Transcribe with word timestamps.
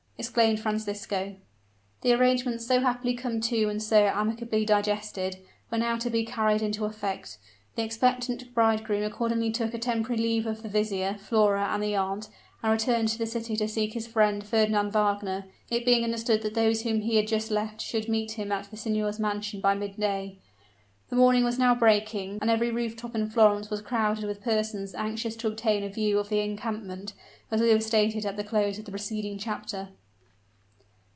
exclaimed 0.21 0.59
Francisco. 0.59 1.35
The 2.01 2.13
arrangements 2.13 2.67
so 2.67 2.81
happily 2.81 3.15
come 3.15 3.41
to 3.41 3.67
and 3.69 3.81
so 3.81 4.05
amicably 4.05 4.65
digested, 4.67 5.37
were 5.71 5.79
now 5.79 5.97
to 5.97 6.11
be 6.11 6.23
carried 6.25 6.61
into 6.61 6.85
effect. 6.85 7.39
The 7.75 7.81
expectant 7.81 8.53
bridegroom 8.53 9.01
accordingly 9.01 9.49
took 9.49 9.73
a 9.73 9.79
temporary 9.79 10.21
leave 10.21 10.45
of 10.45 10.61
the 10.61 10.69
vizier, 10.69 11.15
Flora 11.15 11.69
and 11.73 11.81
the 11.81 11.95
aunt, 11.95 12.29
and 12.61 12.71
returned 12.71 13.07
to 13.07 13.17
the 13.17 13.25
city 13.25 13.55
to 13.57 13.67
seek 13.67 13.93
his 13.93 14.05
friend 14.05 14.45
Fernand 14.45 14.91
Wagner, 14.91 15.45
it 15.71 15.85
being 15.85 16.03
understood 16.03 16.43
that 16.43 16.53
those 16.53 16.83
whom 16.83 17.01
he 17.01 17.15
had 17.15 17.27
just 17.27 17.49
left 17.49 17.81
should 17.81 18.07
meet 18.07 18.33
him 18.33 18.51
at 18.51 18.69
that 18.69 18.77
signor's 18.77 19.19
mansion 19.19 19.59
by 19.59 19.73
mid 19.73 19.97
day. 19.99 20.37
The 21.09 21.15
morning 21.15 21.43
was 21.43 21.57
now 21.57 21.73
breaking: 21.73 22.37
and 22.41 22.49
every 22.51 22.69
roof 22.69 22.95
top 22.95 23.15
in 23.15 23.27
Florence 23.27 23.71
was 23.71 23.81
crowded 23.81 24.25
with 24.25 24.43
persons 24.43 24.93
anxious 24.93 25.35
to 25.37 25.47
obtain 25.47 25.83
a 25.83 25.89
view 25.89 26.19
of 26.19 26.29
the 26.29 26.41
encampment, 26.41 27.13
as 27.49 27.59
we 27.59 27.69
have 27.69 27.81
stated 27.81 28.23
at 28.23 28.37
the 28.37 28.43
close 28.43 28.77
of 28.77 28.85
the 28.85 28.91
preceding 28.91 29.39
chapter. 29.39 29.87